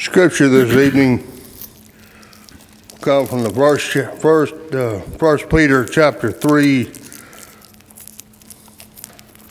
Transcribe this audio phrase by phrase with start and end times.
[0.00, 1.18] Scripture this evening
[3.00, 3.90] come from the first,
[4.20, 6.84] first, uh, First Peter chapter three,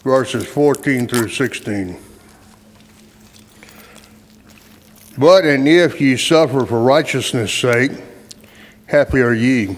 [0.05, 1.97] verses fourteen through sixteen.
[5.17, 7.91] But and if ye suffer for righteousness' sake,
[8.85, 9.75] happy are ye.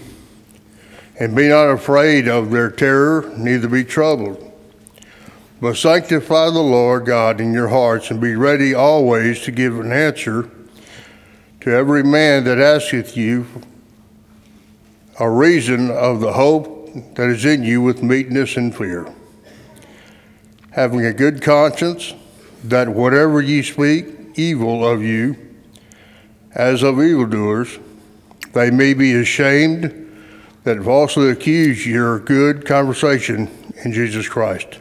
[1.18, 4.52] And be not afraid of their terror, neither be troubled.
[5.60, 9.90] But sanctify the Lord God in your hearts, and be ready always to give an
[9.90, 10.48] answer
[11.60, 13.46] to every man that asketh you
[15.18, 19.12] a reason of the hope that is in you with meekness and fear.
[20.70, 22.14] Having a good conscience,
[22.64, 25.36] that whatever ye speak evil of you,
[26.54, 27.78] as of evildoers,
[28.52, 30.06] they may be ashamed
[30.64, 33.48] that falsely accuse your good conversation
[33.84, 34.80] in Jesus Christ.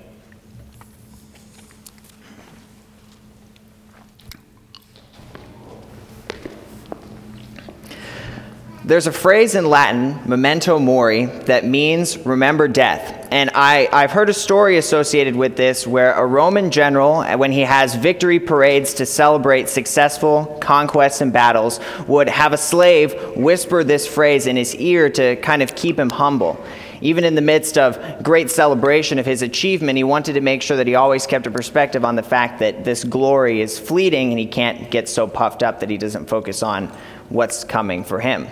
[8.90, 13.28] There's a phrase in Latin, memento mori, that means remember death.
[13.30, 17.52] And I, I've heard a story associated with this where a Roman general, uh, when
[17.52, 23.84] he has victory parades to celebrate successful conquests and battles, would have a slave whisper
[23.84, 26.60] this phrase in his ear to kind of keep him humble.
[27.00, 30.78] Even in the midst of great celebration of his achievement, he wanted to make sure
[30.78, 34.40] that he always kept a perspective on the fact that this glory is fleeting and
[34.40, 36.88] he can't get so puffed up that he doesn't focus on
[37.30, 38.48] what's coming for him.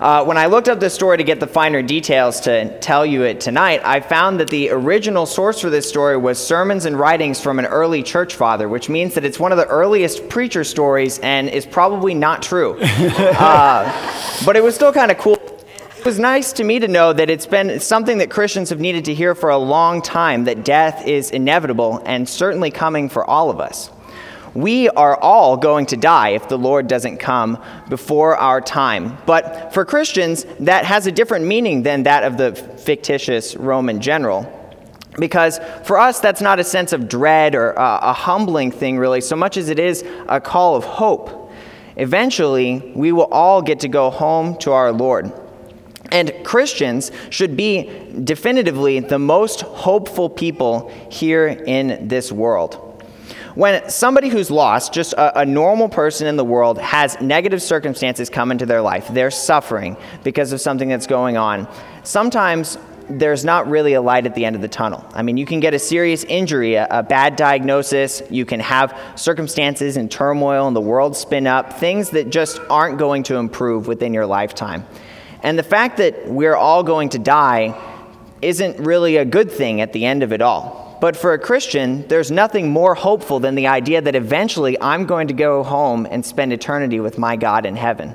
[0.00, 3.24] Uh, when I looked up this story to get the finer details to tell you
[3.24, 7.38] it tonight, I found that the original source for this story was sermons and writings
[7.38, 11.18] from an early church father, which means that it's one of the earliest preacher stories
[11.18, 12.78] and is probably not true.
[12.82, 15.34] uh, but it was still kind of cool.
[15.34, 19.04] It was nice to me to know that it's been something that Christians have needed
[19.04, 23.50] to hear for a long time that death is inevitable and certainly coming for all
[23.50, 23.90] of us.
[24.54, 29.16] We are all going to die if the Lord doesn't come before our time.
[29.26, 34.56] But for Christians, that has a different meaning than that of the fictitious Roman general.
[35.18, 39.20] Because for us, that's not a sense of dread or uh, a humbling thing, really,
[39.20, 41.52] so much as it is a call of hope.
[41.96, 45.32] Eventually, we will all get to go home to our Lord.
[46.10, 47.88] And Christians should be
[48.24, 52.89] definitively the most hopeful people here in this world.
[53.54, 58.30] When somebody who's lost, just a, a, normal person in the world, has negative circumstances
[58.30, 61.68] come into their life, they're suffering because of something that's going on,
[62.04, 62.78] sometimes
[63.08, 65.04] there's not really a light at the end of the tunnel.
[65.14, 68.96] I mean, you can get a serious injury, a, a bad diagnosis, you can have
[69.16, 73.88] circumstances and turmoil and the world spin up, things that just aren't going to improve
[73.88, 74.86] within your lifetime.
[75.42, 77.78] And the fact that we're all going to die
[78.42, 80.89] isn't really a good thing at the end of it all.
[81.00, 85.28] But for a Christian, there's nothing more hopeful than the idea that eventually I'm going
[85.28, 88.14] to go home and spend eternity with my God in heaven.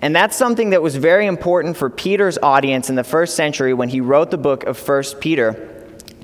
[0.00, 3.88] And that's something that was very important for Peter's audience in the first century when
[3.88, 5.72] he wrote the book of 1 Peter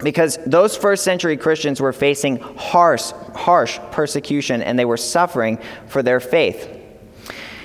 [0.03, 6.03] because those first century Christians were facing harsh, harsh persecution and they were suffering for
[6.03, 6.82] their faith.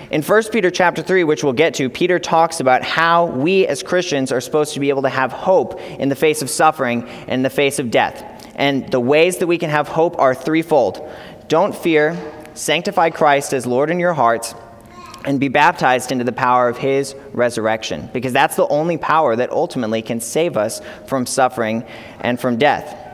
[0.09, 3.83] In 1 Peter chapter 3, which we'll get to, Peter talks about how we as
[3.83, 7.31] Christians are supposed to be able to have hope in the face of suffering and
[7.31, 8.23] in the face of death.
[8.55, 11.05] And the ways that we can have hope are threefold.
[11.49, 12.17] Don't fear,
[12.53, 14.55] sanctify Christ as Lord in your hearts,
[15.25, 19.51] and be baptized into the power of his resurrection, because that's the only power that
[19.51, 21.83] ultimately can save us from suffering
[22.21, 23.06] and from death.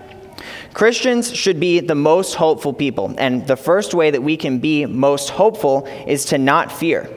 [0.74, 4.86] Christians should be the most hopeful people, and the first way that we can be
[4.86, 7.10] most hopeful is to not fear.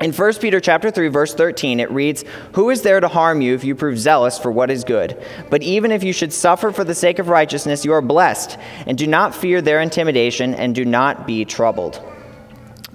[0.00, 3.54] In 1 Peter chapter 3 verse 13 it reads, "Who is there to harm you
[3.54, 5.16] if you prove zealous for what is good?
[5.50, 8.56] But even if you should suffer for the sake of righteousness, you are blessed,
[8.86, 11.98] and do not fear their intimidation and do not be troubled."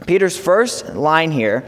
[0.08, 1.66] Peter's first line here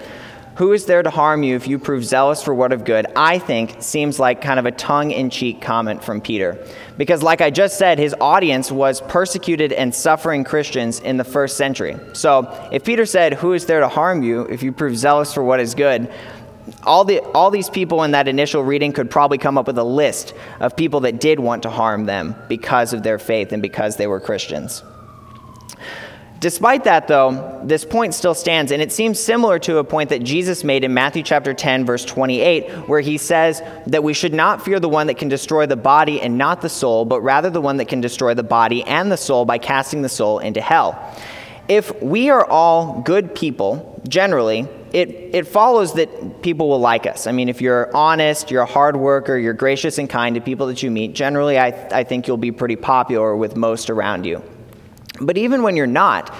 [0.55, 3.05] who is there to harm you if you prove zealous for what of good?
[3.16, 6.66] I think seems like kind of a tongue in cheek comment from Peter.
[6.97, 11.57] Because, like I just said, his audience was persecuted and suffering Christians in the first
[11.57, 11.97] century.
[12.13, 15.43] So, if Peter said, Who is there to harm you if you prove zealous for
[15.43, 16.09] what is good?
[16.84, 19.84] All, the, all these people in that initial reading could probably come up with a
[19.84, 23.97] list of people that did want to harm them because of their faith and because
[23.97, 24.84] they were Christians.
[26.46, 30.22] Despite that, though, this point still stands, and it seems similar to a point that
[30.22, 34.64] Jesus made in Matthew chapter 10, verse 28, where he says that we should not
[34.64, 37.62] fear the one that can destroy the body and not the soul, but rather the
[37.62, 41.20] one that can destroy the body and the soul by casting the soul into hell.
[41.68, 47.26] If we are all good people, generally, it, it follows that people will like us.
[47.26, 50.68] I mean, if you're honest, you're a hard worker, you're gracious and kind to people
[50.68, 54.44] that you meet, generally, I, I think you'll be pretty popular with most around you.
[55.20, 56.35] But even when you're not,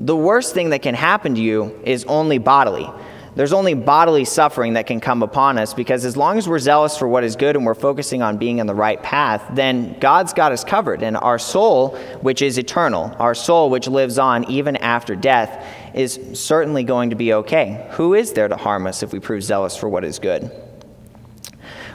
[0.00, 2.88] The worst thing that can happen to you is only bodily.
[3.36, 6.96] There's only bodily suffering that can come upon us because as long as we're zealous
[6.96, 10.32] for what is good and we're focusing on being on the right path, then God's
[10.32, 11.02] got us covered.
[11.02, 15.64] And our soul, which is eternal, our soul, which lives on even after death,
[15.94, 17.86] is certainly going to be okay.
[17.92, 20.50] Who is there to harm us if we prove zealous for what is good?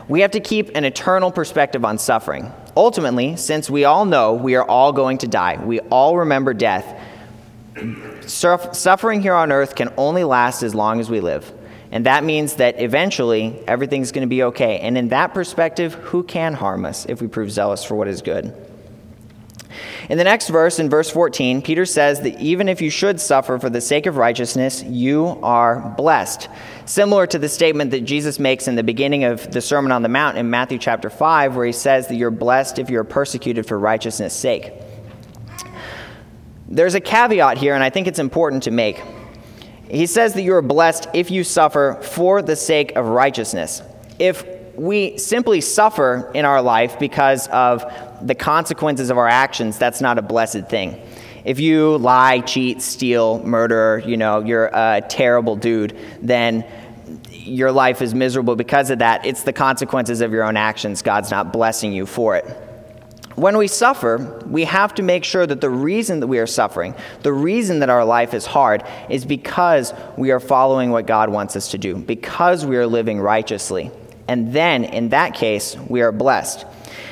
[0.08, 2.52] We have to keep an eternal perspective on suffering.
[2.78, 7.02] Ultimately, since we all know we are all going to die, we all remember death,
[8.28, 11.52] suffering here on earth can only last as long as we live.
[11.92, 14.80] And that means that eventually everything's going to be okay.
[14.80, 18.22] And in that perspective, who can harm us if we prove zealous for what is
[18.22, 18.54] good?
[20.10, 23.58] In the next verse, in verse 14, Peter says that even if you should suffer
[23.58, 26.48] for the sake of righteousness, you are blessed.
[26.86, 30.10] Similar to the statement that Jesus makes in the beginning of the Sermon on the
[30.10, 33.80] Mount in Matthew chapter 5, where he says that you're blessed if you're persecuted for
[33.80, 34.72] righteousness' sake.
[36.68, 39.02] There's a caveat here, and I think it's important to make.
[39.90, 43.82] He says that you are blessed if you suffer for the sake of righteousness.
[44.18, 44.46] If
[44.76, 47.86] we simply suffer in our life because of
[48.22, 51.02] the consequences of our actions, that's not a blessed thing.
[51.44, 56.66] If you lie, cheat, steal, murder, you know, you're a terrible dude, then
[57.30, 59.26] your life is miserable because of that.
[59.26, 61.04] It's the consequences of your own actions.
[61.04, 62.46] God's not blessing you for it.
[63.36, 66.96] When we suffer, we have to make sure that the reason that we are suffering,
[67.22, 71.56] the reason that our life is hard, is because we are following what God wants
[71.58, 73.92] us to do, because we are living righteously.
[74.28, 76.66] And then, in that case, we are blessed.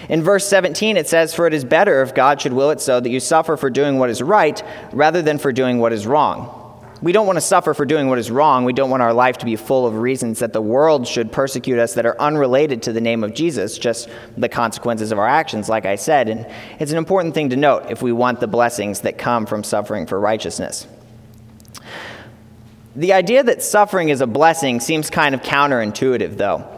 [0.09, 2.99] In verse 17, it says, For it is better if God should will it so
[2.99, 4.61] that you suffer for doing what is right
[4.91, 6.59] rather than for doing what is wrong.
[7.01, 8.63] We don't want to suffer for doing what is wrong.
[8.63, 11.77] We don't want our life to be full of reasons that the world should persecute
[11.77, 14.07] us that are unrelated to the name of Jesus, just
[14.37, 16.29] the consequences of our actions, like I said.
[16.29, 16.47] And
[16.79, 20.05] it's an important thing to note if we want the blessings that come from suffering
[20.05, 20.87] for righteousness.
[22.95, 26.72] The idea that suffering is a blessing seems kind of counterintuitive, though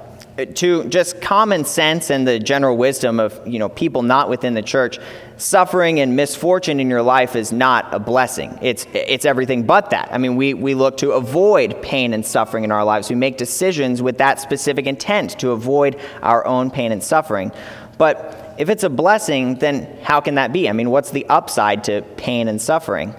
[0.55, 4.61] to just common sense and the general wisdom of you know people not within the
[4.61, 4.99] church
[5.37, 8.57] suffering and misfortune in your life is not a blessing.
[8.61, 10.09] It's it's everything but that.
[10.11, 13.09] I mean we we look to avoid pain and suffering in our lives.
[13.09, 17.51] We make decisions with that specific intent to avoid our own pain and suffering.
[17.97, 20.67] But if it's a blessing then how can that be?
[20.67, 23.15] I mean what's the upside to pain and suffering?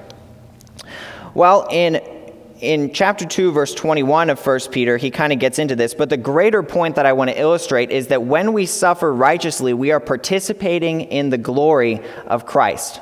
[1.33, 2.16] Well in
[2.61, 6.09] in chapter 2 verse 21 of 1 peter he kind of gets into this but
[6.09, 9.91] the greater point that i want to illustrate is that when we suffer righteously we
[9.91, 13.01] are participating in the glory of christ.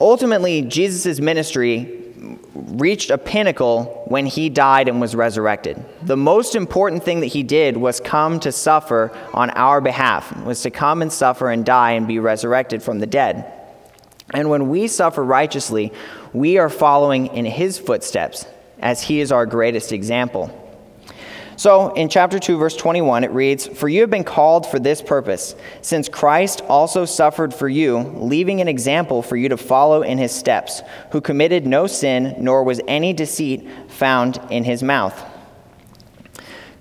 [0.00, 2.04] Ultimately jesus' ministry
[2.54, 5.82] reached a pinnacle when he died and was resurrected.
[6.02, 10.62] The most important thing that he did was come to suffer on our behalf was
[10.62, 13.52] to come and suffer and die and be resurrected from the dead.
[14.34, 15.92] And when we suffer righteously,
[16.32, 18.46] we are following in his footsteps
[18.80, 20.54] as he is our greatest example.
[21.56, 25.02] So, in chapter 2, verse 21, it reads For you have been called for this
[25.02, 30.18] purpose, since Christ also suffered for you, leaving an example for you to follow in
[30.18, 35.20] his steps, who committed no sin, nor was any deceit found in his mouth.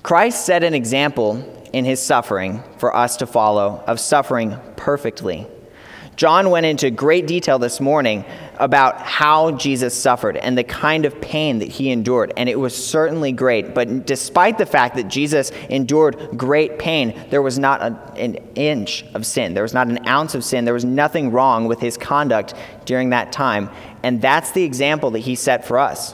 [0.04, 1.44] Christ set an example
[1.74, 5.48] in his suffering for us to follow, of suffering perfectly.
[6.18, 8.26] John went into great detail this morning
[8.60, 12.76] about how Jesus suffered and the kind of pain that he endured, and it was
[12.76, 13.74] certainly great.
[13.74, 19.06] But despite the fact that Jesus endured great pain, there was not a, an inch
[19.14, 19.54] of sin.
[19.54, 20.66] There was not an ounce of sin.
[20.66, 22.54] There was nothing wrong with his conduct
[22.86, 23.70] during that time.
[24.04, 26.14] And that's the example that he set for us.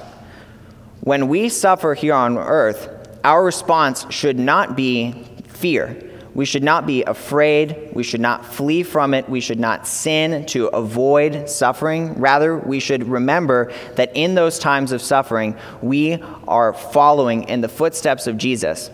[1.02, 2.90] When we suffer here on earth,
[3.24, 7.90] our response should not be fear we should not be afraid.
[7.94, 9.30] We should not flee from it.
[9.30, 12.16] We should not sin to avoid suffering.
[12.16, 17.70] Rather, we should remember that in those times of suffering, we are following in the
[17.70, 18.90] footsteps of Jesus.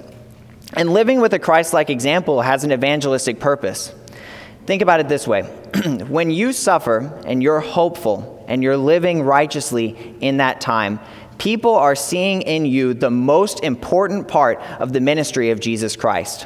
[0.74, 3.93] And living with a Christ like example has an evangelistic purpose.
[4.65, 5.43] Think about it this way
[6.08, 11.00] when you suffer and you're hopeful and you're living righteously in that time,
[11.38, 16.46] people are seeing in you the most important part of the ministry of Jesus Christ.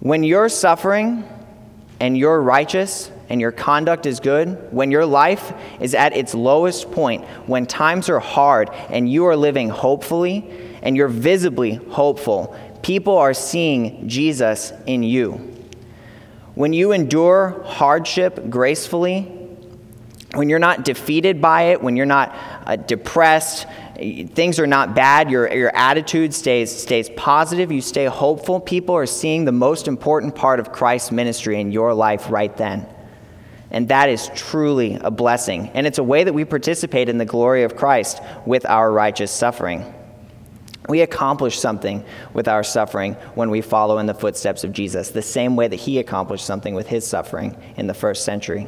[0.00, 1.24] When you're suffering
[2.00, 6.90] and you're righteous and your conduct is good, when your life is at its lowest
[6.90, 10.50] point, when times are hard and you are living hopefully
[10.82, 15.32] and you're visibly hopeful, people are seeing Jesus in you.
[16.54, 19.22] When you endure hardship gracefully,
[20.34, 23.66] when you're not defeated by it, when you're not uh, depressed,
[24.00, 29.06] things are not bad, your, your attitude stays, stays positive, you stay hopeful, people are
[29.06, 32.86] seeing the most important part of Christ's ministry in your life right then.
[33.70, 35.70] And that is truly a blessing.
[35.74, 39.30] And it's a way that we participate in the glory of Christ with our righteous
[39.30, 39.94] suffering.
[40.88, 45.22] We accomplish something with our suffering when we follow in the footsteps of Jesus, the
[45.22, 48.66] same way that he accomplished something with his suffering in the first century.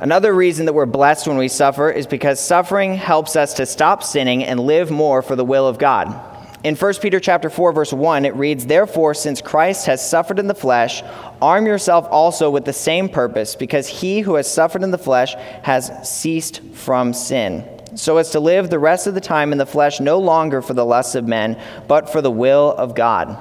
[0.00, 4.04] Another reason that we're blessed when we suffer is because suffering helps us to stop
[4.04, 6.24] sinning and live more for the will of God.
[6.62, 10.46] In 1 Peter chapter 4 verse 1 it reads therefore since Christ has suffered in
[10.46, 11.02] the flesh
[11.42, 15.34] arm yourself also with the same purpose because he who has suffered in the flesh
[15.62, 17.64] has ceased from sin
[17.94, 20.74] so as to live the rest of the time in the flesh no longer for
[20.74, 23.36] the lusts of men but for the will of God.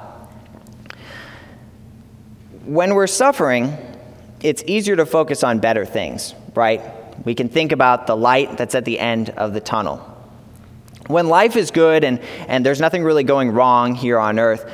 [2.66, 3.78] When we're suffering
[4.42, 6.82] it's easier to focus on better things, right?
[7.26, 10.16] We can think about the light that's at the end of the tunnel
[11.08, 14.70] when life is good and, and there's nothing really going wrong here on earth,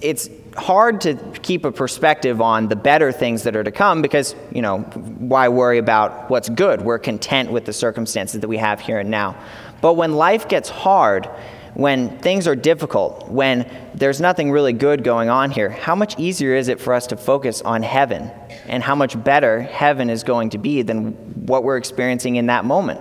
[0.00, 4.36] it's hard to keep a perspective on the better things that are to come because,
[4.52, 6.80] you know, why worry about what's good?
[6.82, 9.36] We're content with the circumstances that we have here and now.
[9.80, 11.28] But when life gets hard,
[11.74, 16.54] when things are difficult, when there's nothing really good going on here, how much easier
[16.54, 18.30] is it for us to focus on heaven
[18.66, 21.12] and how much better heaven is going to be than
[21.46, 23.00] what we're experiencing in that moment?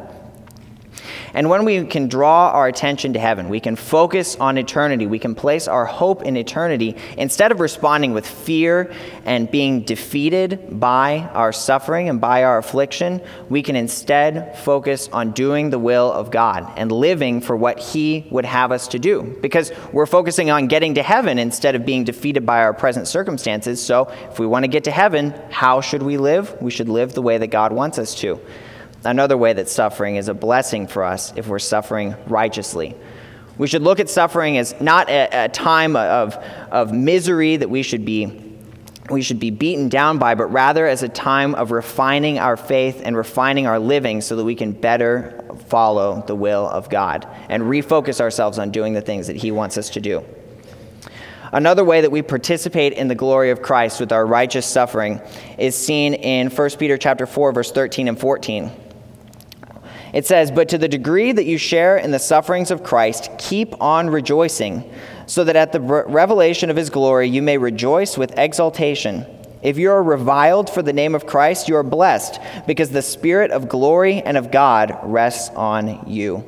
[1.34, 5.20] And when we can draw our attention to heaven, we can focus on eternity, we
[5.20, 8.94] can place our hope in eternity, instead of responding with fear
[9.26, 15.32] and being defeated by our suffering and by our affliction, we can instead focus on
[15.32, 19.38] doing the will of God and living for what He would have us to do.
[19.42, 23.84] Because we're focusing on getting to heaven instead of being defeated by our present circumstances.
[23.84, 26.56] So if we want to get to heaven, how should we live?
[26.62, 28.40] We should live the way that God wants us to
[29.06, 32.96] another way that suffering is a blessing for us if we're suffering righteously.
[33.58, 36.36] We should look at suffering as not a, a time of,
[36.72, 38.40] of misery that we should be
[39.10, 43.02] we should be beaten down by, but rather as a time of refining our faith
[43.04, 47.64] and refining our living so that we can better follow the will of God and
[47.64, 50.24] refocus ourselves on doing the things that He wants us to do.
[51.52, 55.22] Another way that we participate in the glory of Christ with our righteous suffering
[55.58, 58.72] is seen in 1 Peter chapter 4 verse 13 and 14.
[60.14, 63.82] It says, But to the degree that you share in the sufferings of Christ, keep
[63.82, 64.90] on rejoicing,
[65.26, 69.26] so that at the revelation of his glory you may rejoice with exultation.
[69.64, 73.52] If you are reviled for the name of Christ, you are blessed, because the Spirit
[73.52, 76.48] of glory and of God rests on you.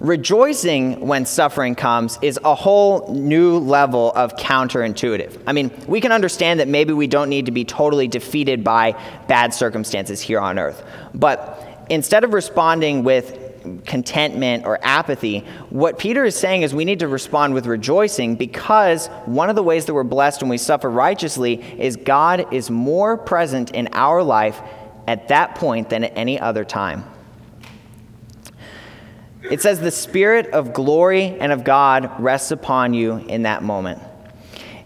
[0.00, 5.38] Rejoicing when suffering comes is a whole new level of counterintuitive.
[5.46, 8.92] I mean, we can understand that maybe we don't need to be totally defeated by
[9.28, 10.82] bad circumstances here on earth.
[11.14, 13.36] But instead of responding with
[13.84, 19.08] contentment or apathy, what Peter is saying is we need to respond with rejoicing because
[19.26, 23.18] one of the ways that we're blessed when we suffer righteously is God is more
[23.18, 24.60] present in our life
[25.06, 27.04] at that point than at any other time.
[29.50, 34.00] It says, The Spirit of glory and of God rests upon you in that moment.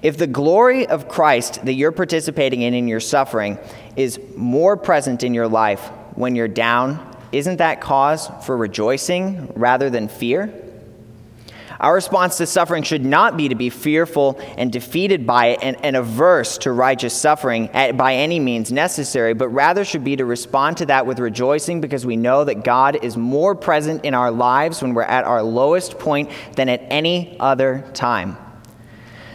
[0.00, 3.58] If the glory of Christ that you're participating in in your suffering
[3.96, 9.90] is more present in your life when you're down, isn't that cause for rejoicing rather
[9.90, 10.52] than fear?
[11.80, 15.76] Our response to suffering should not be to be fearful and defeated by it and,
[15.84, 20.24] and, averse to righteous suffering at, by any means necessary, but rather should be to
[20.24, 24.30] respond to that with rejoicing because we know that God is more present in our
[24.30, 28.36] lives when we're at our lowest point than at any other time.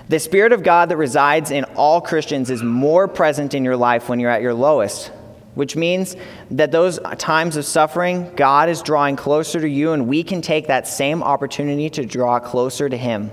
[0.07, 4.09] The Spirit of God that resides in all Christians is more present in your life
[4.09, 5.11] when you're at your lowest
[5.59, 6.15] which means
[6.51, 10.67] that those times of suffering, God is drawing closer to you, and we can take
[10.67, 13.29] that same opportunity to draw closer to Him.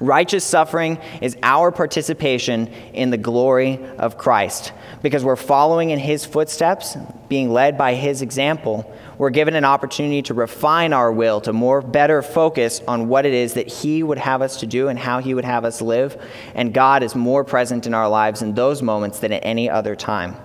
[0.00, 4.74] Righteous suffering is our participation in the glory of Christ.
[5.00, 6.94] Because we're following in His footsteps,
[7.30, 11.80] being led by His example, we're given an opportunity to refine our will, to more
[11.80, 15.20] better focus on what it is that He would have us to do and how
[15.20, 16.22] He would have us live.
[16.54, 19.96] And God is more present in our lives in those moments than at any other
[19.96, 20.36] time.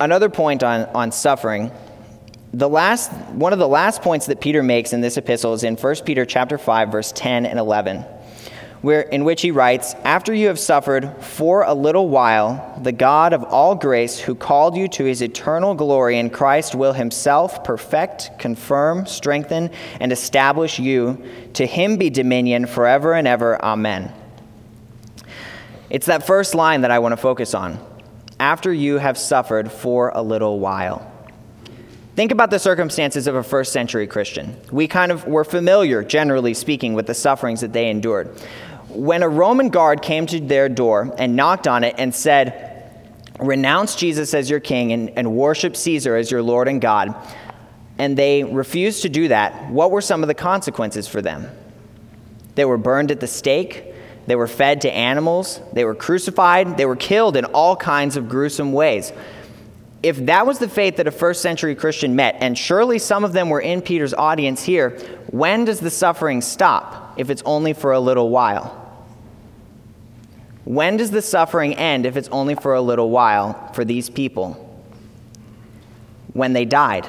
[0.00, 1.70] Another point on, on suffering.
[2.54, 5.76] The last, one of the last points that Peter makes in this epistle is in
[5.76, 8.06] 1 Peter chapter 5, verse 10 and 11,
[8.80, 13.34] where, in which he writes, After you have suffered for a little while, the God
[13.34, 18.30] of all grace, who called you to his eternal glory in Christ, will himself perfect,
[18.38, 21.22] confirm, strengthen, and establish you.
[21.52, 23.62] To him be dominion forever and ever.
[23.62, 24.14] Amen.
[25.90, 27.89] It's that first line that I want to focus on
[28.40, 31.06] after you have suffered for a little while.
[32.16, 34.56] Think about the circumstances of a first century Christian.
[34.72, 38.28] We kind of were familiar, generally speaking, with the sufferings that they endured.
[38.88, 42.66] When a Roman guard came to their door and knocked on it and said,
[43.38, 47.14] Renounce Jesus as your king and, and worship Caesar as your Lord and God,
[47.98, 51.48] and they refused to do that, what were some of the consequences for them?
[52.54, 53.89] They were burned at the stake.
[54.30, 55.60] They were fed to animals.
[55.72, 56.76] They were crucified.
[56.76, 59.12] They were killed in all kinds of gruesome ways.
[60.04, 63.32] If that was the fate that a first century Christian met, and surely some of
[63.32, 64.90] them were in Peter's audience here,
[65.32, 69.02] when does the suffering stop if it's only for a little while?
[70.64, 74.52] When does the suffering end if it's only for a little while for these people?
[76.34, 77.08] When they died.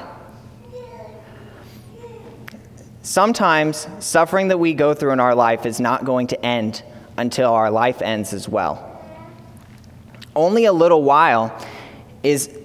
[3.02, 6.82] Sometimes suffering that we go through in our life is not going to end
[7.22, 8.88] until our life ends as well.
[10.34, 11.56] Only a little while
[12.22, 12.58] is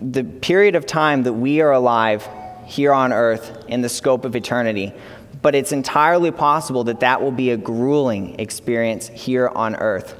[0.00, 2.26] the period of time that we are alive
[2.64, 4.94] here on earth in the scope of eternity.
[5.42, 10.18] But it's entirely possible that that will be a grueling experience here on earth.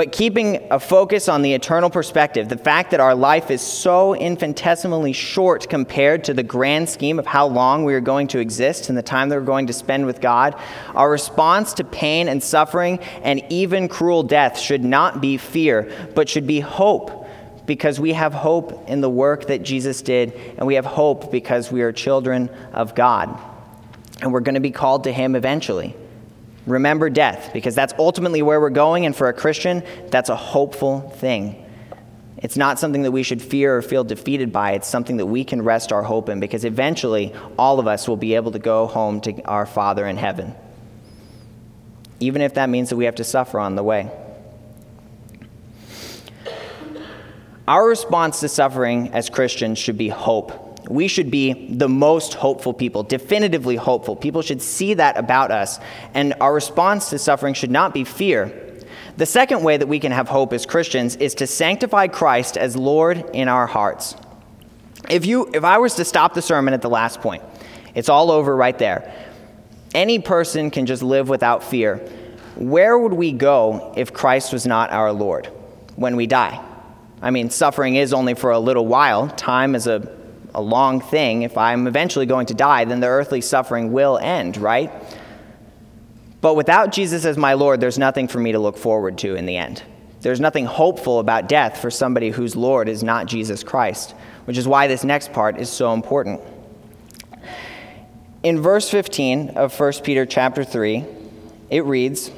[0.00, 4.16] But keeping a focus on the eternal perspective, the fact that our life is so
[4.16, 8.88] infinitesimally short compared to the grand scheme of how long we are going to exist
[8.88, 10.58] and the time that we're going to spend with God,
[10.94, 16.30] our response to pain and suffering and even cruel death should not be fear, but
[16.30, 17.26] should be hope.
[17.66, 21.70] Because we have hope in the work that Jesus did, and we have hope because
[21.70, 23.38] we are children of God.
[24.22, 25.94] And we're going to be called to Him eventually.
[26.66, 31.00] Remember death, because that's ultimately where we're going, and for a Christian, that's a hopeful
[31.00, 31.66] thing.
[32.36, 34.72] It's not something that we should fear or feel defeated by.
[34.72, 38.16] It's something that we can rest our hope in, because eventually all of us will
[38.16, 40.54] be able to go home to our Father in heaven,
[42.18, 44.10] even if that means that we have to suffer on the way.
[47.66, 52.74] Our response to suffering as Christians should be hope we should be the most hopeful
[52.74, 54.16] people, definitively hopeful.
[54.16, 55.78] People should see that about us.
[56.14, 58.52] And our response to suffering should not be fear.
[59.16, 62.76] The second way that we can have hope as Christians is to sanctify Christ as
[62.76, 64.16] Lord in our hearts.
[65.08, 67.44] If, you, if I was to stop the sermon at the last point,
[67.94, 69.14] it's all over right there.
[69.94, 71.98] Any person can just live without fear.
[72.56, 75.46] Where would we go if Christ was not our Lord
[75.94, 76.60] when we die?
[77.22, 79.28] I mean, suffering is only for a little while.
[79.28, 80.18] Time is a
[80.54, 81.42] a long thing.
[81.42, 84.90] If I'm eventually going to die, then the earthly suffering will end, right?
[86.40, 89.46] But without Jesus as my Lord, there's nothing for me to look forward to in
[89.46, 89.82] the end.
[90.20, 94.12] There's nothing hopeful about death for somebody whose Lord is not Jesus Christ,
[94.44, 96.40] which is why this next part is so important.
[98.42, 101.04] In verse 15 of 1 Peter chapter 3,
[101.70, 102.30] it reads,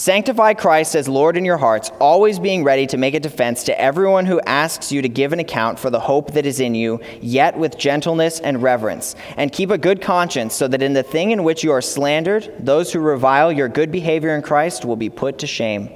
[0.00, 3.78] Sanctify Christ as Lord in your hearts, always being ready to make a defense to
[3.78, 7.00] everyone who asks you to give an account for the hope that is in you,
[7.20, 9.14] yet with gentleness and reverence.
[9.36, 12.50] And keep a good conscience, so that in the thing in which you are slandered,
[12.58, 15.90] those who revile your good behavior in Christ will be put to shame.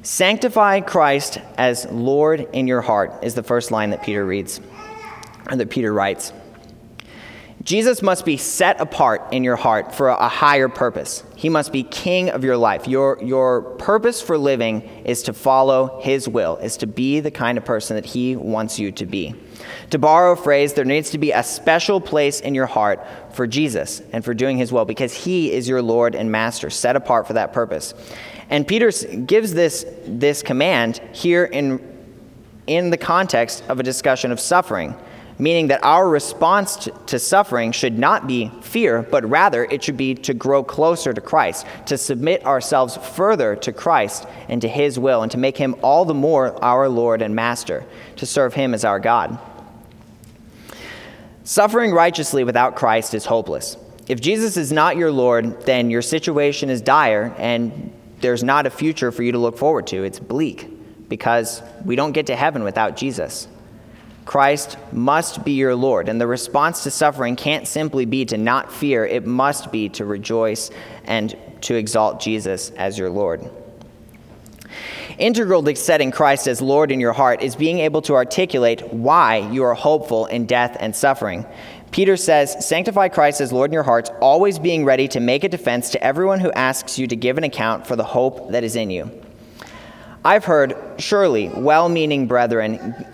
[0.00, 4.62] Sanctify Christ as Lord in your heart is the first line that Peter reads,
[5.50, 6.32] or that Peter writes.
[7.66, 11.24] Jesus must be set apart in your heart for a higher purpose.
[11.34, 12.86] He must be king of your life.
[12.86, 17.58] Your, your purpose for living is to follow his will, is to be the kind
[17.58, 19.34] of person that he wants you to be.
[19.90, 23.48] To borrow a phrase, there needs to be a special place in your heart for
[23.48, 27.26] Jesus and for doing his will because he is your Lord and Master, set apart
[27.26, 27.94] for that purpose.
[28.48, 31.84] And Peter gives this, this command here in,
[32.68, 34.94] in the context of a discussion of suffering
[35.38, 40.14] meaning that our response to, suffering should not be fear, but rather it should be
[40.14, 45.22] to grow closer to Christ, to submit ourselves further to Christ and to His will,
[45.22, 47.84] and to make Him all the more our Lord and Master,
[48.16, 49.38] to serve Him as our God.
[51.44, 53.76] Suffering righteously without Christ is hopeless.
[54.08, 58.70] If Jesus is not your Lord, then your situation is dire and there's not a
[58.70, 60.02] future for you to look forward to.
[60.04, 60.68] It's bleak
[61.08, 63.48] because we don't get to heaven without Jesus.
[64.26, 66.08] Christ must be your Lord.
[66.08, 70.04] And the response to suffering can't simply be to not fear, it must be to
[70.04, 70.70] rejoice
[71.04, 73.48] and to exalt Jesus as your Lord.
[75.16, 79.36] Integral to setting Christ as Lord in your heart is being able to articulate why
[79.36, 81.46] you are hopeful in death and suffering.
[81.92, 85.48] Peter says, Sanctify Christ as Lord in your hearts, always being ready to make a
[85.48, 88.76] defense to everyone who asks you to give an account for the hope that is
[88.76, 89.10] in you.
[90.24, 93.06] I've heard, surely, well meaning brethren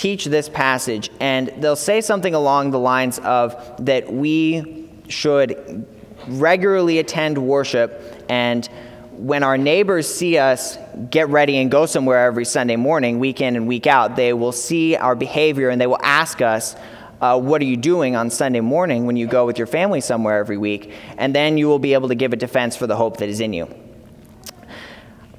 [0.00, 5.86] teach this passage, and they'll say something along the lines of that we should
[6.26, 8.68] regularly attend worship and
[9.12, 10.78] when our neighbors see us
[11.10, 14.52] get ready and go somewhere every Sunday morning, week in and week out, they will
[14.52, 16.74] see our behavior and they will ask us,
[17.20, 20.38] uh, what are you doing on Sunday morning when you go with your family somewhere
[20.38, 20.94] every week?
[21.18, 23.40] And then you will be able to give a defense for the hope that is
[23.40, 23.68] in you.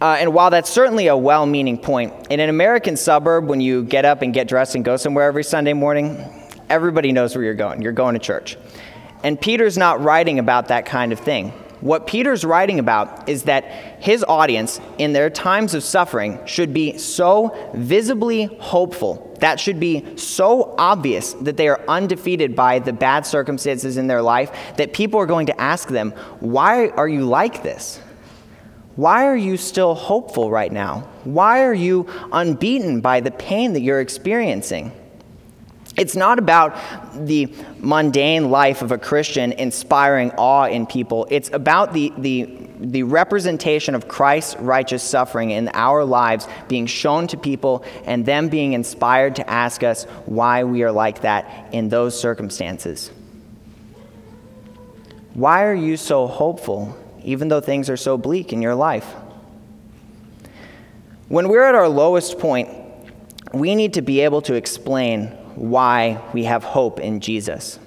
[0.02, 3.84] Uh, and while that's certainly a well meaning point, in an American suburb, when you
[3.84, 6.18] get up and get dressed and go somewhere every Sunday morning,
[6.70, 7.84] everybody knows where you're going.
[7.84, 8.58] You're going to church.
[9.24, 11.54] And Peter's not writing about that kind of thing.
[11.82, 13.64] What Peter's writing about is that
[14.00, 19.36] his audience, in their times of suffering, should be so visibly hopeful.
[19.40, 24.22] That should be so obvious that they are undefeated by the bad circumstances in their
[24.22, 28.00] life that people are going to ask them, Why are you like this?
[29.02, 31.08] Why are you still hopeful right now?
[31.24, 34.92] Why are you unbeaten by the pain that you're experiencing?
[35.98, 36.78] It's not about
[37.16, 41.26] the mundane life of a Christian inspiring awe in people.
[41.32, 47.26] It's about the, the, the representation of Christ's righteous suffering in our lives being shown
[47.30, 51.90] to people and them being inspired to ask us why we are like that in
[51.90, 53.10] those circumstances.
[55.34, 59.16] Why are you so hopeful, even though things are so bleak in your life?
[61.28, 62.70] When we're at our lowest point,
[63.54, 67.80] we need to be able to explain why we have hope in Jesus.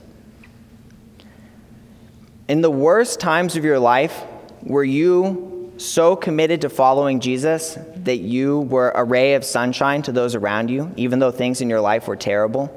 [2.48, 4.22] In the worst times of your life,
[4.62, 10.12] were you so committed to following Jesus that you were a ray of sunshine to
[10.12, 12.70] those around you, even though things in your life were terrible?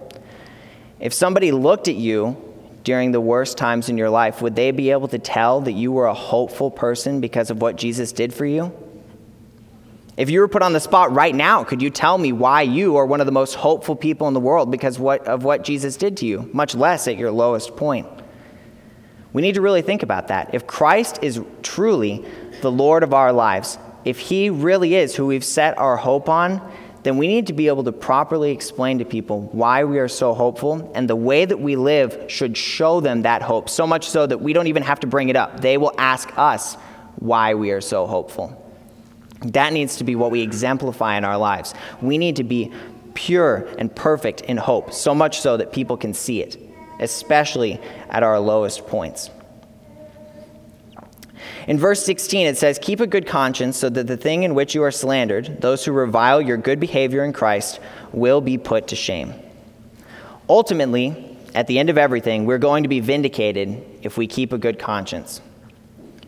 [1.00, 2.46] If somebody looked at you
[2.88, 5.91] during the worst times in your life, would they be able to tell that you
[5.91, 8.71] were a hopeful person because of what Jesus did for you?
[10.15, 12.95] If you were put on the spot right now, could you tell me why you
[12.95, 16.15] are one of the most hopeful people in the world because of what Jesus did
[16.15, 18.08] to you, much less at your lowest point?
[19.34, 20.52] We need to really think about that.
[20.54, 22.26] If Christ is truly
[22.62, 26.62] the Lord of our lives, if He really is who we've set our hope on,
[27.08, 30.34] then we need to be able to properly explain to people why we are so
[30.34, 34.28] hopeful, and the way that we live should show them that hope, so much so
[34.28, 35.62] that we don't even have to bring it up.
[35.62, 36.76] They will ask us
[37.15, 38.62] why we are so hopeful.
[39.41, 41.74] That needs to be what we exemplify in our lives.
[42.02, 42.74] We need to be
[43.13, 46.60] pure and perfect in hope, so much so that people can see it,
[47.00, 49.30] especially at our lowest points.
[51.67, 54.73] In verse 16, it says, Keep a good conscience so that the thing in which
[54.73, 57.82] you are slandered, those who revile your good behavior in Christ,
[58.13, 59.34] will be put to shame.
[60.49, 64.58] Ultimately, at the end of everything, we're going to be vindicated if we keep a
[64.58, 65.41] good conscience.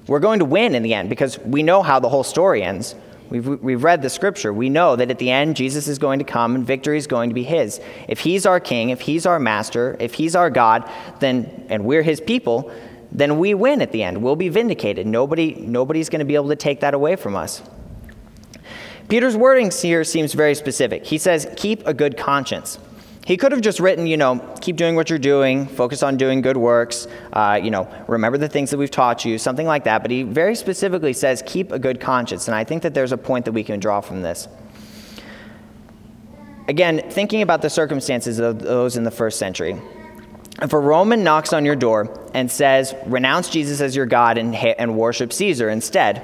[0.07, 2.95] We're going to win in the end because we know how the whole story ends.
[3.29, 4.51] We've, we've read the scripture.
[4.51, 7.29] We know that at the end, Jesus is going to come and victory is going
[7.29, 7.79] to be his.
[8.07, 12.01] If he's our king, if he's our master, if he's our God, then, and we're
[12.01, 12.73] his people,
[13.11, 14.21] then we win at the end.
[14.21, 15.07] We'll be vindicated.
[15.07, 17.61] Nobody, nobody's going to be able to take that away from us.
[19.07, 21.05] Peter's wording here seems very specific.
[21.05, 22.77] He says, keep a good conscience.
[23.25, 26.41] He could have just written, you know, keep doing what you're doing, focus on doing
[26.41, 30.01] good works, uh, you know, remember the things that we've taught you, something like that.
[30.01, 32.47] But he very specifically says, keep a good conscience.
[32.47, 34.47] And I think that there's a point that we can draw from this.
[36.67, 39.79] Again, thinking about the circumstances of those in the first century.
[40.61, 44.53] If a Roman knocks on your door and says, renounce Jesus as your God and,
[44.55, 46.21] and worship Caesar instead,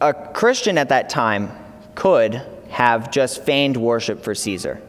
[0.00, 1.50] a Christian at that time
[1.96, 4.80] could have just feigned worship for Caesar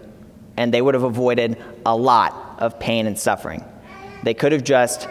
[0.59, 3.63] and they would have avoided a lot of pain and suffering.
[4.23, 5.07] They could have just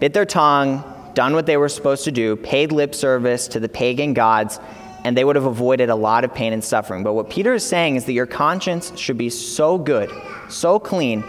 [0.00, 0.82] bit their tongue,
[1.14, 4.58] done what they were supposed to do, paid lip service to the pagan gods,
[5.04, 7.04] and they would have avoided a lot of pain and suffering.
[7.04, 10.10] But what Peter is saying is that your conscience should be so good,
[10.48, 11.22] so clean,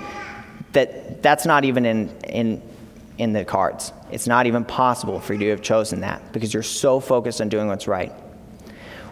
[0.73, 2.61] that that's not even in, in,
[3.17, 3.91] in the cards.
[4.11, 7.49] It's not even possible for you to have chosen that because you're so focused on
[7.49, 8.11] doing what's right.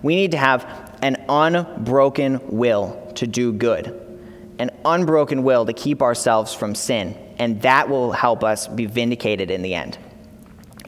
[0.01, 4.07] We need to have an unbroken will to do good
[4.59, 9.51] an unbroken will to keep ourselves from sin, and that will help us be vindicated
[9.51, 9.97] in the end.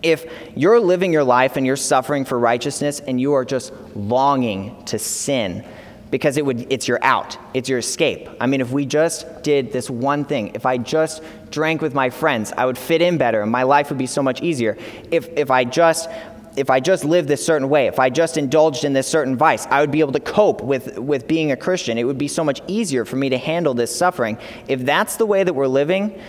[0.02, 4.84] If you're living your life and you're suffering for righteousness and you are just longing
[4.86, 5.66] to sin
[6.12, 8.30] because it would it's your out, it's your escape.
[8.40, 12.10] I mean, if we just did this one thing, if I just drank with my
[12.10, 14.78] friends, I would fit in better and my life would be so much easier.
[15.12, 16.10] If if I just
[16.58, 19.66] if I just lived this certain way, if I just indulged in this certain vice,
[19.68, 21.98] I would be able to cope with, with being a Christian.
[21.98, 24.38] It would be so much easier for me to handle this suffering.
[24.68, 26.20] If that's the way that we're living,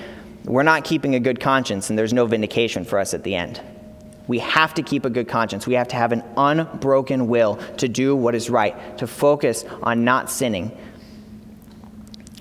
[0.44, 3.60] we're not keeping a good conscience, and there's no vindication for us at the end.
[4.30, 5.66] We have to keep a good conscience.
[5.66, 10.04] We have to have an unbroken will to do what is right, to focus on
[10.04, 10.70] not sinning.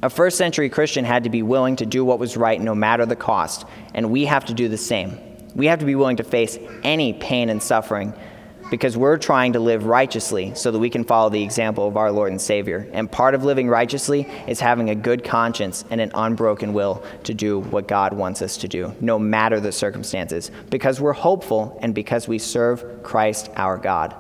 [0.04, 3.08] A first century Christian had to be willing to do what was right no matter
[3.08, 5.18] the cost, and we have to do the same.
[5.56, 8.14] We have to be willing to face any pain and suffering
[8.70, 12.12] because we're trying to live righteously so that we can follow the example of our
[12.12, 12.88] Lord and Savior.
[12.94, 17.34] And part of living righteously is having a good conscience and an unbroken will to
[17.34, 21.96] do what God wants us to do, no matter the circumstances, because we're hopeful and
[21.96, 24.16] because we serve Christ our God.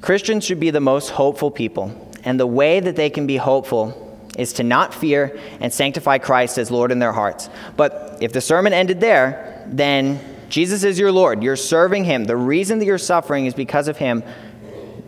[0.00, 4.06] Christians should be the most hopeful people, and the way that they can be hopeful
[4.38, 7.50] is to not fear and sanctify Christ as Lord in their hearts.
[7.76, 10.18] But if the sermon ended there, then
[10.50, 11.42] Jesus is your Lord.
[11.42, 12.24] You're serving Him.
[12.24, 14.22] The reason that you're suffering is because of Him.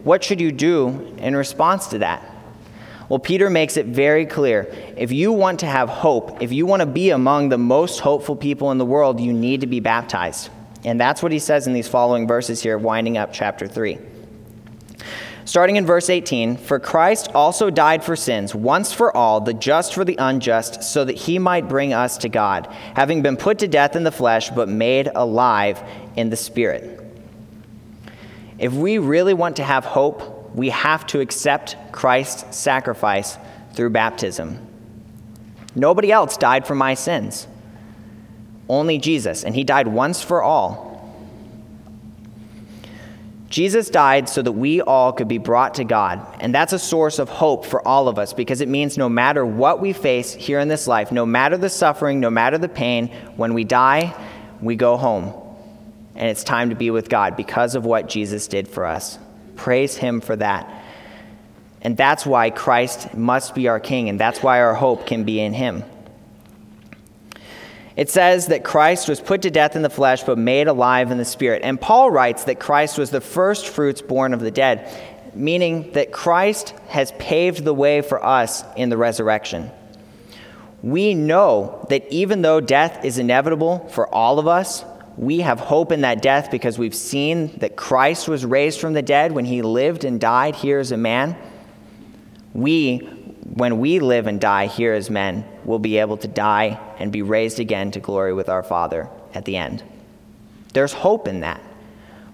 [0.05, 2.28] What should you do in response to that?
[3.09, 4.72] Well, Peter makes it very clear.
[4.96, 8.37] If you want to have hope, if you want to be among the most hopeful
[8.37, 10.48] people in the world, you need to be baptized.
[10.85, 13.98] And that's what he says in these following verses here, winding up chapter 3.
[15.44, 19.94] Starting in verse 18 For Christ also died for sins, once for all, the just
[19.94, 23.68] for the unjust, so that he might bring us to God, having been put to
[23.68, 25.83] death in the flesh, but made alive
[26.16, 27.00] in the Spirit.
[28.59, 33.37] If we really want to have hope, we have to accept Christ's sacrifice
[33.72, 34.68] through baptism.
[35.74, 37.48] Nobody else died for my sins,
[38.68, 40.91] only Jesus, and he died once for all.
[43.53, 46.27] Jesus died so that we all could be brought to God.
[46.41, 49.45] And that's a source of hope for all of us because it means no matter
[49.45, 53.09] what we face here in this life, no matter the suffering, no matter the pain,
[53.37, 54.15] when we die,
[54.62, 55.35] we go home.
[56.15, 59.19] And it's time to be with God because of what Jesus did for us.
[59.57, 60.83] Praise Him for that.
[61.83, 65.41] And that's why Christ must be our King, and that's why our hope can be
[65.41, 65.85] in Him.
[67.96, 71.18] It says that Christ was put to death in the flesh, but made alive in
[71.18, 71.62] the spirit.
[71.62, 74.88] And Paul writes that Christ was the first fruits born of the dead,
[75.35, 79.70] meaning that Christ has paved the way for us in the resurrection.
[80.83, 84.85] We know that even though death is inevitable for all of us,
[85.16, 89.02] we have hope in that death because we've seen that Christ was raised from the
[89.02, 91.37] dead when he lived and died here as a man.
[92.55, 93.21] We
[93.55, 97.23] when we live and die here as men, we'll be able to die and be
[97.23, 99.83] raised again to glory with our Father at the end.
[100.73, 101.61] There's hope in that.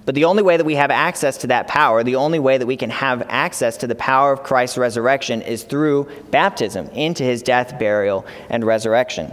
[0.05, 2.67] But the only way that we have access to that power, the only way that
[2.67, 7.43] we can have access to the power of Christ's resurrection is through baptism into his
[7.43, 9.33] death, burial, and resurrection.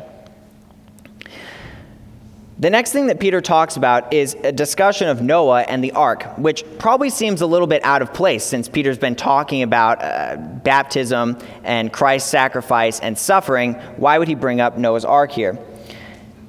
[2.58, 6.24] The next thing that Peter talks about is a discussion of Noah and the ark,
[6.38, 10.38] which probably seems a little bit out of place since Peter's been talking about uh,
[10.38, 13.74] baptism and Christ's sacrifice and suffering.
[13.98, 15.60] Why would he bring up Noah's ark here?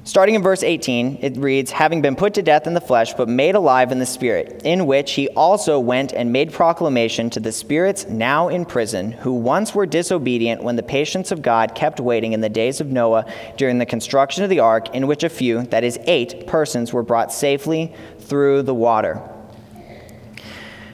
[0.07, 3.29] Starting in verse 18, it reads, Having been put to death in the flesh, but
[3.29, 7.51] made alive in the spirit, in which he also went and made proclamation to the
[7.51, 12.35] spirits now in prison, who once were disobedient when the patience of God kept waiting
[12.35, 15.63] in the days of Noah during the construction of the ark, in which a few,
[15.63, 19.21] that is, eight persons, were brought safely through the water.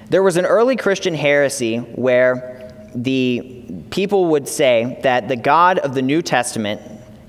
[0.08, 5.94] There was an early Christian heresy where the people would say that the God of
[5.94, 6.80] the New Testament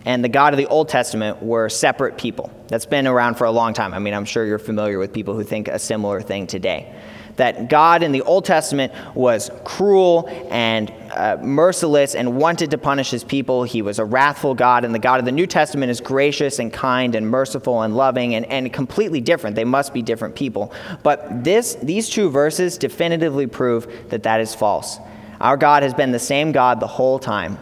[0.05, 2.51] and the God of the Old Testament were separate people.
[2.67, 3.93] That's been around for a long time.
[3.93, 6.93] I mean, I'm sure you're familiar with people who think a similar thing today.
[7.37, 13.09] That God in the Old Testament was cruel and uh, merciless and wanted to punish
[13.09, 13.63] his people.
[13.63, 16.71] He was a wrathful God, and the God of the New Testament is gracious and
[16.71, 19.55] kind and merciful and loving and, and completely different.
[19.55, 20.73] They must be different people.
[21.01, 24.99] But this, these two verses definitively prove that that is false.
[25.41, 27.57] Our God has been the same God the whole time.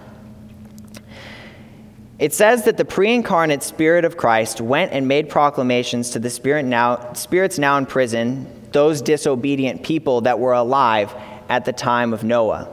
[2.22, 6.30] It says that the pre incarnate Spirit of Christ went and made proclamations to the
[6.30, 11.16] spirit now, spirits now in prison, those disobedient people that were alive
[11.50, 12.70] at the time of Noah.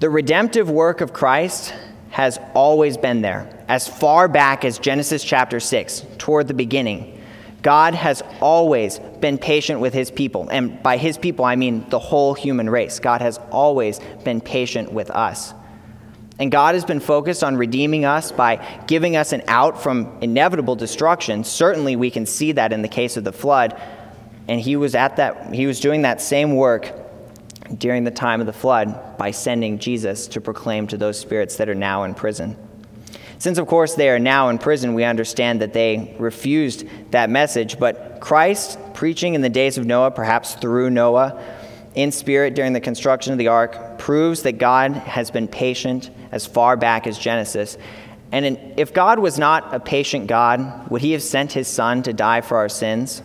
[0.00, 1.72] The redemptive work of Christ
[2.10, 7.18] has always been there, as far back as Genesis chapter 6, toward the beginning.
[7.62, 10.46] God has always been patient with his people.
[10.50, 13.00] And by his people, I mean the whole human race.
[13.00, 15.54] God has always been patient with us.
[16.38, 20.76] And God has been focused on redeeming us by giving us an out from inevitable
[20.76, 21.42] destruction.
[21.42, 23.80] Certainly, we can see that in the case of the flood.
[24.46, 26.92] And he was at that, he was doing that same work
[27.76, 31.68] during the time of the flood by sending Jesus to proclaim to those spirits that
[31.68, 32.56] are now in prison.
[33.38, 37.78] Since, of course, they are now in prison, we understand that they refused that message.
[37.78, 41.40] But Christ, preaching in the days of Noah, perhaps through Noah,
[41.94, 46.46] in spirit during the construction of the ark, proves that God has been patient as
[46.46, 47.78] far back as Genesis.
[48.32, 52.02] And in, if God was not a patient God, would he have sent his son
[52.02, 53.22] to die for our sins?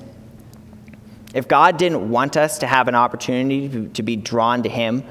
[1.34, 5.04] If God didn't want us to have an opportunity to, to be drawn to him,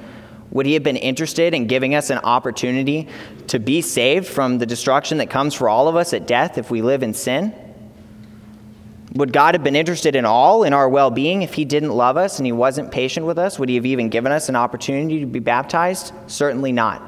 [0.50, 3.08] would he have been interested in giving us an opportunity
[3.48, 6.70] to be saved from the destruction that comes for all of us at death if
[6.70, 7.54] we live in sin?
[9.14, 12.16] Would God have been interested in all in our well being if He didn't love
[12.16, 13.58] us and He wasn't patient with us?
[13.58, 16.12] Would He have even given us an opportunity to be baptized?
[16.28, 17.02] Certainly not.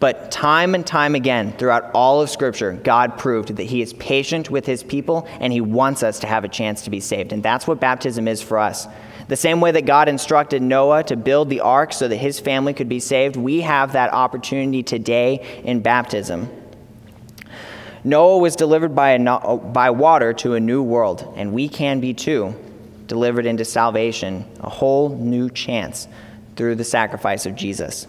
[0.00, 4.48] But time and time again, throughout all of Scripture, God proved that He is patient
[4.48, 7.32] with His people and He wants us to have a chance to be saved.
[7.32, 8.86] And that's what baptism is for us.
[9.28, 12.72] The same way that God instructed Noah to build the ark so that his family
[12.72, 16.48] could be saved, we have that opportunity today in baptism.
[18.04, 22.14] Noah was delivered by, a, by water to a new world, and we can be
[22.14, 22.54] too,
[23.06, 26.08] delivered into salvation, a whole new chance
[26.56, 28.06] through the sacrifice of Jesus.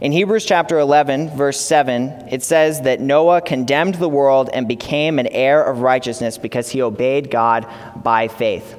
[0.00, 5.18] In Hebrews chapter 11, verse 7, it says that Noah condemned the world and became
[5.18, 7.66] an heir of righteousness because he obeyed God
[8.02, 8.76] by faith.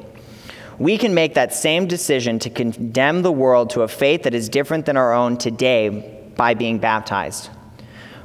[0.80, 4.50] We can make that same decision to condemn the world to a faith that is
[4.50, 7.50] different than our own today by being baptized.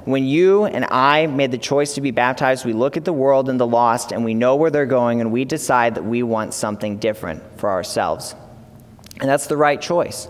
[0.05, 3.51] When you and I made the choice to be baptized, we look at the world
[3.51, 6.55] and the lost and we know where they're going and we decide that we want
[6.55, 8.35] something different for ourselves.
[9.21, 10.27] And that's the right choice.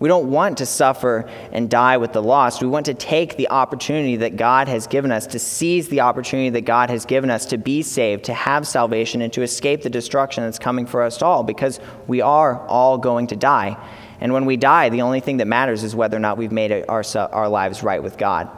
[0.00, 2.62] We don't want to suffer and die with the lost.
[2.62, 6.48] We want to take the opportunity that God has given us, to seize the opportunity
[6.50, 9.90] that God has given us to be saved, to have salvation, and to escape the
[9.90, 13.76] destruction that's coming for us all, because we are all going to die.
[14.20, 16.86] And when we die, the only thing that matters is whether or not we've made
[16.88, 18.48] our, our lives right with God.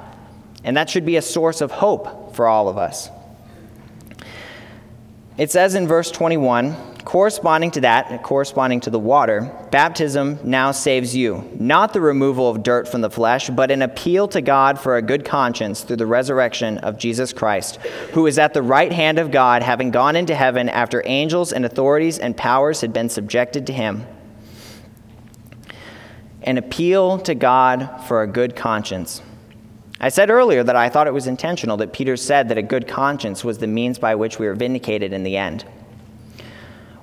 [0.62, 3.10] And that should be a source of hope for all of us.
[5.36, 11.14] It says in verse 21 corresponding to that, corresponding to the water, baptism now saves
[11.14, 14.96] you, not the removal of dirt from the flesh, but an appeal to God for
[14.96, 17.76] a good conscience through the resurrection of Jesus Christ,
[18.12, 21.64] who is at the right hand of God, having gone into heaven after angels and
[21.64, 24.06] authorities and powers had been subjected to him.
[26.42, 29.22] An appeal to God for a good conscience.
[30.00, 32.88] I said earlier that I thought it was intentional that Peter said that a good
[32.88, 35.64] conscience was the means by which we were vindicated in the end.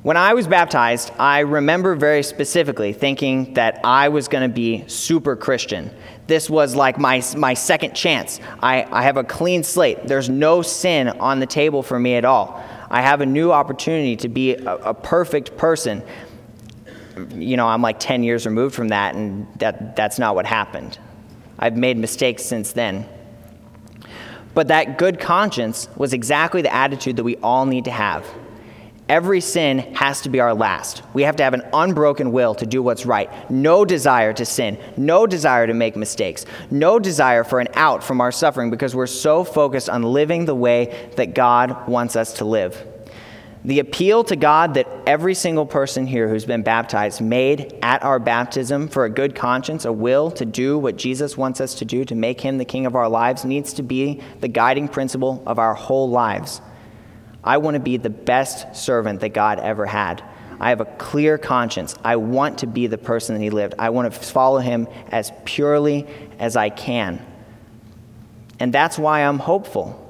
[0.02, 4.86] When I was baptized, I remember very specifically thinking that I was going to be
[4.88, 5.92] super Christian.
[6.28, 8.40] This was like my, my second chance.
[8.64, 10.08] I, I have a clean slate.
[10.08, 12.64] There's no sin on the table for me at all.
[12.90, 16.02] I have a new opportunity to be a, a perfect person.
[17.36, 20.98] You know, I'm like 10 years removed from that, and that, that's not what happened.
[21.58, 23.06] I've made mistakes since then.
[24.54, 28.26] But that good conscience was exactly the attitude that we all need to have.
[29.10, 31.02] Every sin has to be our last.
[31.16, 33.50] We have to have an unbroken will to do what's right.
[33.50, 34.78] No desire to sin.
[34.98, 36.46] No desire to make mistakes.
[36.70, 40.54] No desire for an out from our suffering because we're so focused on living the
[40.54, 42.86] way that God wants us to live.
[43.66, 48.20] The appeal to God that every single person here who's been baptized made at our
[48.20, 52.06] baptism for a good conscience, a will to do what Jesus wants us to do,
[52.06, 55.58] to make him the king of our lives, needs to be the guiding principle of
[55.58, 56.62] our whole lives.
[57.44, 60.24] I want to be the best servant that God ever had.
[60.60, 61.96] I have a clear conscience.
[62.04, 63.76] I want to be the person that he lived.
[63.80, 66.06] I want to follow him as purely
[66.38, 67.26] as I can.
[68.60, 70.06] And that's why I'm hopeful.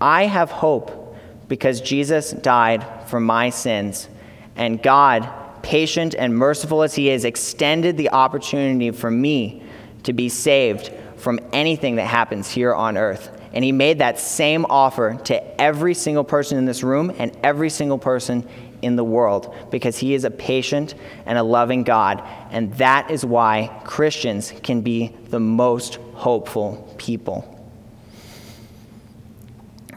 [0.00, 1.16] I have hope
[1.48, 4.08] because Jesus died for my sins.
[4.54, 5.28] And God,
[5.62, 9.62] patient and merciful as He is, extended the opportunity for me
[10.04, 13.30] to be saved from anything that happens here on earth.
[13.52, 17.70] And He made that same offer to every single person in this room and every
[17.70, 18.48] single person
[18.82, 20.94] in the world because He is a patient
[21.26, 22.22] and a loving God.
[22.50, 27.56] And that is why Christians can be the most hopeful people.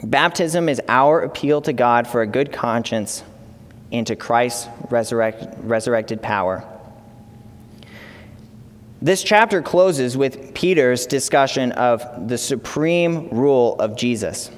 [0.04, 3.24] Baptism is our appeal to God for a good conscience
[3.90, 6.68] into Christ's resurrect, resurrected power.
[9.04, 14.50] This chapter closes with Peter's discussion of the supreme rule of Jesus.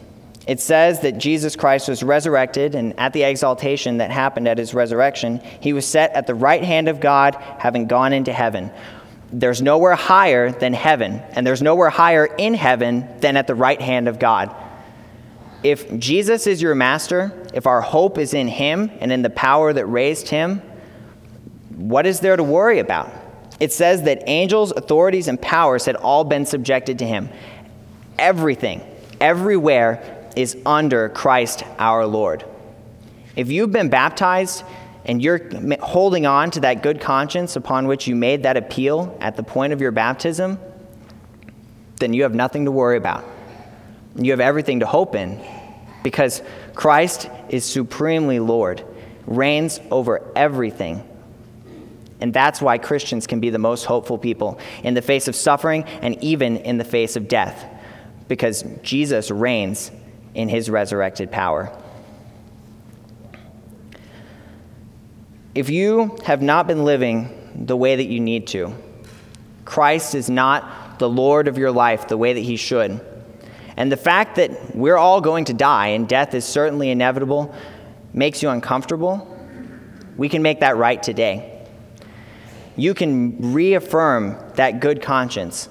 [0.48, 4.76] It says that Jesus Christ was resurrected, and at the exaltation that happened at his
[4.76, 8.70] resurrection, he was set at the right hand of God, having gone into heaven.
[9.34, 13.82] There's nowhere higher than heaven, and there's nowhere higher in heaven than at the right
[13.82, 14.56] hand of God
[15.66, 19.74] if Jesus is your master, if our hope is in him and in the power
[19.74, 20.62] that raised him,
[21.76, 23.12] what is there to worry about?
[23.60, 27.30] It says that angels, authorities, and powers had all been subjected to him.
[28.20, 28.82] Everything,
[29.22, 32.44] everywhere is under Christ our Lord.
[33.36, 34.64] If you've been baptized
[35.06, 35.42] and you're
[35.80, 39.72] holding on to that good conscience upon which you made that appeal at the point
[39.72, 40.60] of your baptism,
[41.98, 43.24] then you have nothing to worry about.
[44.16, 45.40] You have everything to hope in
[46.04, 46.42] because
[46.74, 48.84] Christ is supremely Lord,
[49.26, 51.04] reigns over everything.
[52.22, 55.84] And that's why Christians can be the most hopeful people in the face of suffering
[55.84, 57.66] and even in the face of death,
[58.28, 59.92] because Jesus reigns
[60.34, 61.76] in his resurrected power.
[65.54, 68.74] If you have not been living the way that you need to,
[69.64, 73.00] Christ is not the Lord of your life the way that he should.
[73.78, 77.54] And the fact that we're all going to die and death is certainly inevitable
[78.14, 79.28] makes you uncomfortable,
[80.16, 81.55] we can make that right today.
[82.76, 85.70] You can reaffirm that good conscience,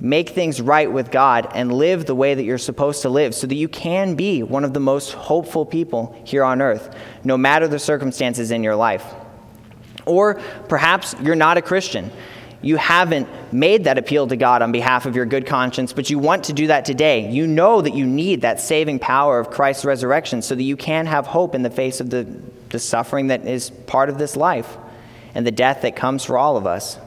[0.00, 3.46] make things right with God, and live the way that you're supposed to live so
[3.46, 7.68] that you can be one of the most hopeful people here on earth, no matter
[7.68, 9.04] the circumstances in your life.
[10.06, 10.34] Or
[10.68, 12.10] perhaps you're not a Christian.
[12.62, 16.18] You haven't made that appeal to God on behalf of your good conscience, but you
[16.18, 17.30] want to do that today.
[17.30, 21.04] You know that you need that saving power of Christ's resurrection so that you can
[21.06, 22.26] have hope in the face of the,
[22.70, 24.78] the suffering that is part of this life
[25.36, 26.98] and the death that comes for all of us.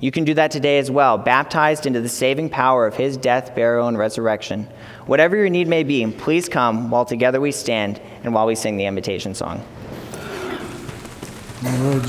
[0.00, 3.54] You can do that today as well, baptized into the saving power of his death,
[3.54, 4.68] burial, and resurrection.
[5.06, 8.76] Whatever your need may be, please come while together we stand and while we sing
[8.76, 9.64] the invitation song.